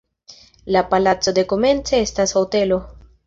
[0.75, 2.83] La palaco dekomence estas hotelo.